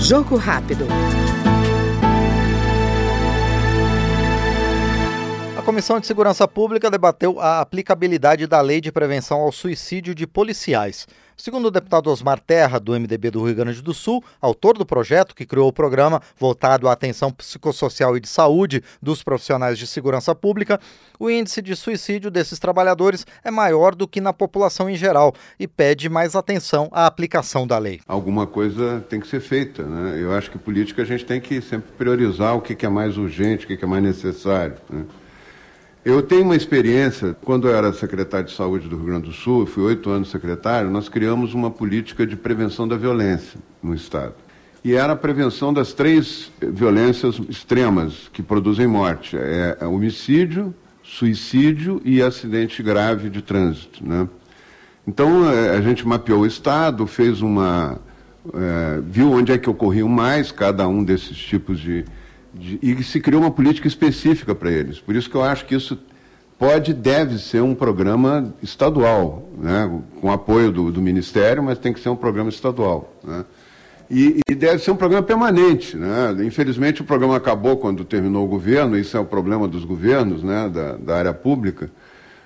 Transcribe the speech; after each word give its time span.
Jogo 0.00 0.36
rápido. 0.36 0.86
A 5.56 5.62
Comissão 5.62 6.00
de 6.00 6.08
Segurança 6.08 6.48
Pública 6.48 6.90
debateu 6.90 7.38
a 7.38 7.60
aplicabilidade 7.60 8.48
da 8.48 8.60
Lei 8.60 8.80
de 8.80 8.90
Prevenção 8.90 9.40
ao 9.40 9.52
Suicídio 9.52 10.12
de 10.12 10.26
Policiais. 10.26 11.06
Segundo 11.42 11.66
o 11.66 11.70
deputado 11.72 12.08
Osmar 12.08 12.38
Terra, 12.38 12.78
do 12.78 12.92
MDB 12.92 13.32
do 13.32 13.44
Rio 13.44 13.56
Grande 13.56 13.82
do 13.82 13.92
Sul, 13.92 14.22
autor 14.40 14.78
do 14.78 14.86
projeto 14.86 15.34
que 15.34 15.44
criou 15.44 15.66
o 15.66 15.72
programa 15.72 16.22
voltado 16.38 16.88
à 16.88 16.92
atenção 16.92 17.32
psicossocial 17.32 18.16
e 18.16 18.20
de 18.20 18.28
saúde 18.28 18.80
dos 19.02 19.24
profissionais 19.24 19.76
de 19.76 19.84
segurança 19.84 20.36
pública, 20.36 20.78
o 21.18 21.28
índice 21.28 21.60
de 21.60 21.74
suicídio 21.74 22.30
desses 22.30 22.60
trabalhadores 22.60 23.26
é 23.42 23.50
maior 23.50 23.96
do 23.96 24.06
que 24.06 24.20
na 24.20 24.32
população 24.32 24.88
em 24.88 24.94
geral 24.94 25.34
e 25.58 25.66
pede 25.66 26.08
mais 26.08 26.36
atenção 26.36 26.88
à 26.92 27.06
aplicação 27.06 27.66
da 27.66 27.76
lei. 27.76 28.00
Alguma 28.06 28.46
coisa 28.46 29.04
tem 29.08 29.18
que 29.18 29.26
ser 29.26 29.40
feita. 29.40 29.82
Né? 29.82 30.22
Eu 30.22 30.32
acho 30.32 30.48
que 30.48 30.58
política 30.58 31.02
a 31.02 31.04
gente 31.04 31.24
tem 31.24 31.40
que 31.40 31.60
sempre 31.60 31.90
priorizar 31.98 32.56
o 32.56 32.60
que 32.60 32.86
é 32.86 32.88
mais 32.88 33.18
urgente, 33.18 33.64
o 33.64 33.66
que 33.66 33.84
é 33.84 33.88
mais 33.88 34.04
necessário. 34.04 34.76
Né? 34.88 35.04
Eu 36.04 36.20
tenho 36.20 36.42
uma 36.42 36.56
experiência, 36.56 37.36
quando 37.44 37.68
eu 37.68 37.76
era 37.76 37.92
secretário 37.92 38.46
de 38.46 38.52
saúde 38.52 38.88
do 38.88 38.96
Rio 38.96 39.06
Grande 39.06 39.26
do 39.26 39.32
Sul, 39.32 39.66
fui 39.66 39.84
oito 39.84 40.10
anos 40.10 40.30
secretário, 40.32 40.90
nós 40.90 41.08
criamos 41.08 41.54
uma 41.54 41.70
política 41.70 42.26
de 42.26 42.36
prevenção 42.36 42.88
da 42.88 42.96
violência 42.96 43.60
no 43.80 43.94
Estado. 43.94 44.34
E 44.84 44.94
era 44.94 45.12
a 45.12 45.16
prevenção 45.16 45.72
das 45.72 45.92
três 45.92 46.50
violências 46.60 47.40
extremas 47.48 48.28
que 48.32 48.42
produzem 48.42 48.84
morte: 48.84 49.36
é, 49.36 49.76
é 49.80 49.86
homicídio, 49.86 50.74
suicídio 51.04 52.02
e 52.04 52.20
acidente 52.20 52.82
grave 52.82 53.30
de 53.30 53.40
trânsito. 53.40 54.04
Né? 54.04 54.28
Então 55.06 55.48
é, 55.48 55.76
a 55.76 55.80
gente 55.80 56.04
mapeou 56.04 56.40
o 56.40 56.46
Estado, 56.46 57.06
fez 57.06 57.42
uma. 57.42 58.00
É, 58.52 59.00
viu 59.04 59.30
onde 59.30 59.52
é 59.52 59.58
que 59.58 59.70
ocorriam 59.70 60.08
mais 60.08 60.50
cada 60.50 60.88
um 60.88 61.04
desses 61.04 61.36
tipos 61.36 61.78
de 61.78 62.04
de, 62.54 62.78
e 62.82 63.02
se 63.02 63.20
criou 63.20 63.42
uma 63.42 63.50
política 63.50 63.88
específica 63.88 64.54
para 64.54 64.70
eles. 64.70 65.00
Por 65.00 65.16
isso 65.16 65.28
que 65.28 65.36
eu 65.36 65.42
acho 65.42 65.64
que 65.64 65.74
isso 65.74 65.98
pode 66.58 66.94
deve 66.94 67.38
ser 67.38 67.60
um 67.62 67.74
programa 67.74 68.54
estadual, 68.62 69.48
né, 69.58 70.00
com 70.20 70.30
apoio 70.30 70.70
do, 70.70 70.92
do 70.92 71.02
Ministério, 71.02 71.62
mas 71.62 71.78
tem 71.78 71.92
que 71.92 72.00
ser 72.00 72.08
um 72.08 72.16
programa 72.16 72.50
estadual. 72.50 73.12
Né? 73.24 73.44
E, 74.08 74.40
e, 74.48 74.54
deve 74.54 74.78
ser 74.78 74.90
um 74.90 74.96
programa 74.96 75.24
permanente. 75.24 75.96
Né? 75.96 76.36
Infelizmente, 76.44 77.00
o 77.00 77.04
programa 77.04 77.36
acabou 77.36 77.78
quando 77.78 78.04
terminou 78.04 78.44
o 78.44 78.48
governo, 78.48 78.96
isso 78.96 79.16
é 79.16 79.20
o 79.20 79.24
problema 79.24 79.66
dos 79.66 79.84
governos, 79.84 80.42
né, 80.42 80.68
da, 80.68 80.96
da 80.96 81.16
área 81.16 81.34
pública. 81.34 81.90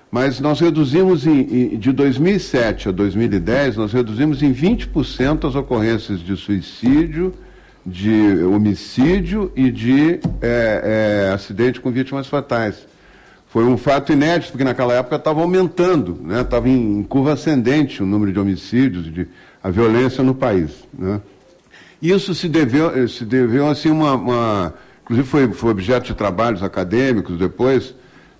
Mas 0.09 0.39
nós 0.39 0.59
reduzimos, 0.61 1.27
em, 1.27 1.77
de 1.77 1.91
2007 1.91 2.89
a 2.89 2.91
2010, 2.91 3.75
nós 3.75 3.91
reduzimos 3.91 4.41
em 4.41 4.53
20% 4.53 5.47
as 5.47 5.55
ocorrências 5.55 6.21
de 6.21 6.35
suicídio 6.37 7.33
de 7.87 8.43
homicídio 8.43 9.49
e 9.55 9.71
de 9.71 10.19
é, 10.41 11.29
é, 11.29 11.33
acidente 11.33 11.79
com 11.79 11.89
vítimas 11.89 12.27
fatais. 12.27 12.85
Foi 13.47 13.63
um 13.63 13.77
fato 13.77 14.11
inédito, 14.11 14.51
porque 14.51 14.65
naquela 14.65 14.93
época 14.93 15.15
estava 15.15 15.39
aumentando, 15.39 16.19
estava 16.37 16.67
né? 16.67 16.73
em, 16.73 17.01
curva 17.03 17.31
ascendente 17.31 18.03
o 18.03 18.05
número 18.05 18.33
de 18.33 18.39
homicídios, 18.39 19.05
de, 19.11 19.25
a 19.63 19.69
violência 19.69 20.21
no 20.21 20.35
país. 20.35 20.71
Né? 20.93 21.21
Isso 22.01 22.35
se 22.35 22.49
deveu, 22.49 23.07
se 23.07 23.23
deveu 23.23 23.69
assim, 23.69 23.89
uma, 23.89 24.15
uma 24.15 24.73
inclusive 25.03 25.25
foi, 25.25 25.47
foi 25.53 25.71
objeto 25.71 26.07
de 26.07 26.13
trabalhos 26.13 26.61
acadêmicos 26.61 27.37
depois, 27.37 27.95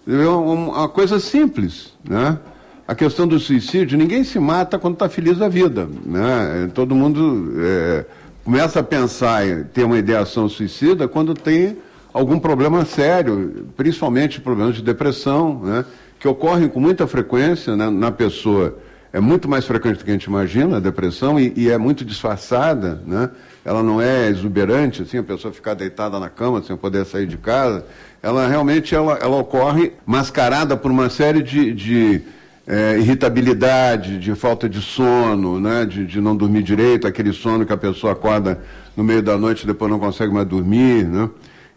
deveu 0.05 0.43
uma, 0.43 0.77
uma 0.79 0.89
coisa 0.89 1.21
simples, 1.21 1.93
né? 2.03 2.37
A 2.85 2.95
questão 2.95 3.27
do 3.27 3.37
suicídio, 3.37 3.97
ninguém 3.97 4.23
se 4.23 4.39
mata 4.39 4.79
quando 4.79 4.93
está 4.93 5.09
feliz 5.09 5.37
da 5.37 5.49
vida, 5.49 5.89
né? 6.05 6.69
Todo 6.73 6.95
mundo 6.95 7.53
é, 7.59 8.05
começa 8.47 8.79
a 8.79 8.83
pensar 8.83 9.45
em 9.45 9.65
ter 9.65 9.83
uma 9.83 9.97
ideação 9.97 10.47
suicida 10.47 11.05
quando 11.05 11.33
tem 11.33 11.79
algum 12.13 12.39
problema 12.39 12.85
sério, 12.85 13.67
principalmente 13.75 14.39
problemas 14.39 14.75
de 14.75 14.81
depressão, 14.81 15.59
né, 15.61 15.83
que 16.17 16.29
ocorrem 16.29 16.69
com 16.69 16.79
muita 16.79 17.05
frequência 17.05 17.75
né, 17.75 17.89
na 17.89 18.09
pessoa. 18.09 18.77
É 19.11 19.19
muito 19.19 19.49
mais 19.49 19.65
frequente 19.65 19.97
do 19.97 20.05
que 20.05 20.11
a 20.11 20.13
gente 20.13 20.23
imagina 20.23 20.77
a 20.77 20.79
depressão 20.79 21.37
e, 21.37 21.51
e, 21.57 21.69
é 21.69 21.77
muito 21.77 22.05
disfarçada, 22.05 23.01
né? 23.05 23.29
Ela 23.65 23.83
não 23.83 24.01
é 24.01 24.29
exuberante, 24.29 25.01
assim, 25.01 25.17
a 25.17 25.23
pessoa 25.23 25.53
ficar 25.53 25.73
deitada 25.73 26.17
na 26.17 26.29
cama 26.29 26.63
sem 26.63 26.77
poder 26.77 27.05
sair 27.05 27.27
de 27.27 27.37
casa. 27.37 27.85
Ela 28.23 28.47
realmente 28.47 28.95
ela, 28.95 29.19
ela 29.21 29.35
ocorre 29.35 29.91
mascarada 30.05 30.77
por 30.77 30.89
uma 30.89 31.09
série 31.09 31.43
de, 31.43 31.73
de 31.73 32.21
é, 32.67 32.97
irritabilidade, 32.99 34.19
de 34.19 34.35
falta 34.35 34.67
de 34.67 34.81
sono, 34.81 35.57
né, 35.59 35.85
de, 35.85 36.05
de, 36.05 36.19
não 36.19 36.35
dormir 36.35 36.63
direito, 36.63 37.07
aquele 37.07 37.31
sono 37.31 37.65
que 37.65 37.71
a 37.71 37.77
pessoa 37.77 38.11
acorda 38.11 38.61
no 38.95 39.05
meio 39.05 39.21
da 39.23 39.37
noite 39.37 39.63
e 39.63 39.67
depois 39.67 39.89
não 39.89 39.97
consegue 39.97 40.33
mais 40.33 40.45
dormir. 40.45 41.05
Né? 41.05 41.29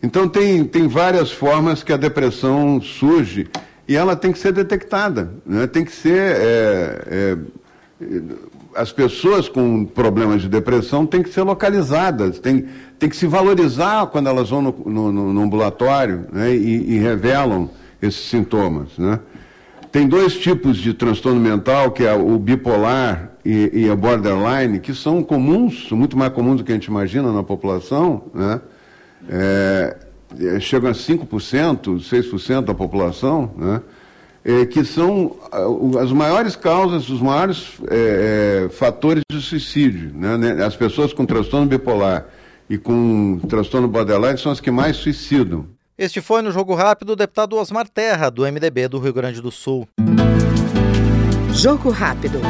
Então, 0.02 0.28
tem, 0.28 0.64
tem 0.64 0.88
várias 0.88 1.30
formas 1.30 1.84
que 1.84 1.92
a 1.92 1.96
depressão 1.96 2.80
surge 2.80 3.46
e 3.86 3.94
ela 3.94 4.16
tem 4.16 4.32
que 4.32 4.38
ser 4.38 4.52
detectada. 4.52 5.30
Né? 5.46 5.66
Tem 5.68 5.84
que 5.84 5.92
ser. 5.92 6.18
É, 6.18 7.02
é, 7.06 7.38
as 8.74 8.92
pessoas 8.92 9.48
com 9.48 9.84
problemas 9.84 10.42
de 10.42 10.48
depressão 10.48 11.04
têm 11.04 11.22
que 11.24 11.30
ser 11.30 11.42
localizadas, 11.42 12.38
tem, 12.38 12.66
tem 13.00 13.08
que 13.08 13.16
se 13.16 13.26
valorizar 13.26 14.06
quando 14.06 14.28
elas 14.28 14.48
vão 14.48 14.62
no, 14.62 14.72
no, 14.86 15.32
no 15.32 15.42
ambulatório 15.42 16.26
né? 16.32 16.54
e, 16.54 16.94
e 16.94 16.98
revelam 16.98 17.68
esses 18.00 18.28
sintomas. 18.28 18.96
Né? 18.96 19.18
Tem 19.92 20.06
dois 20.06 20.36
tipos 20.36 20.76
de 20.76 20.94
transtorno 20.94 21.40
mental, 21.40 21.90
que 21.90 22.04
é 22.04 22.12
o 22.12 22.38
bipolar 22.38 23.32
e, 23.44 23.70
e 23.72 23.90
a 23.90 23.96
borderline, 23.96 24.78
que 24.78 24.94
são 24.94 25.22
comuns, 25.22 25.90
muito 25.90 26.16
mais 26.16 26.32
comuns 26.32 26.58
do 26.58 26.64
que 26.64 26.70
a 26.70 26.74
gente 26.74 26.86
imagina 26.86 27.32
na 27.32 27.42
população, 27.42 28.24
né? 28.32 28.60
É, 29.28 29.96
é 30.56 30.60
chegam 30.60 30.90
a 30.90 30.94
5%, 30.94 32.08
6% 32.08 32.64
da 32.64 32.74
população, 32.74 33.52
né? 33.56 33.82
É, 34.44 34.64
que 34.64 34.84
são 34.84 35.36
as 36.00 36.12
maiores 36.12 36.56
causas, 36.56 37.10
os 37.10 37.20
maiores 37.20 37.74
é, 37.90 38.66
é, 38.66 38.68
fatores 38.70 39.22
de 39.30 39.40
suicídio. 39.40 40.12
Né? 40.14 40.38
né? 40.38 40.64
As 40.64 40.74
pessoas 40.74 41.12
com 41.12 41.26
transtorno 41.26 41.66
bipolar 41.66 42.26
e 42.68 42.78
com 42.78 43.38
transtorno 43.48 43.86
borderline 43.86 44.38
são 44.38 44.50
as 44.50 44.58
que 44.58 44.70
mais 44.70 44.96
suicidam. 44.96 45.66
Este 46.00 46.22
foi 46.22 46.40
no 46.40 46.50
Jogo 46.50 46.74
Rápido 46.74 47.10
o 47.10 47.14
deputado 47.14 47.58
Osmar 47.58 47.86
Terra, 47.86 48.30
do 48.30 48.50
MDB 48.50 48.88
do 48.88 48.98
Rio 48.98 49.12
Grande 49.12 49.42
do 49.42 49.50
Sul. 49.50 49.86
Jogo 51.52 51.90
Rápido. 51.90 52.40